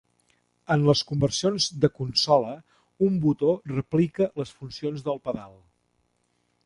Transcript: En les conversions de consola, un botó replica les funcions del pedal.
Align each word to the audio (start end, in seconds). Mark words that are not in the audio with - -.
En 0.75 0.85
les 0.85 1.01
conversions 1.09 1.67
de 1.83 1.91
consola, 1.99 2.55
un 3.09 3.19
botó 3.27 3.53
replica 3.75 4.31
les 4.41 4.55
funcions 4.63 5.05
del 5.11 5.23
pedal. 5.29 5.55